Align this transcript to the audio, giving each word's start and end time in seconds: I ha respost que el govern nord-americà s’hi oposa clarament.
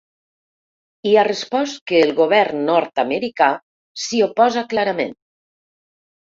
I 1.09 1.11
ha 1.17 1.25
respost 1.27 1.77
que 1.91 1.99
el 2.05 2.13
govern 2.19 2.63
nord-americà 2.71 3.51
s’hi 4.07 4.23
oposa 4.29 4.65
clarament. 4.73 5.15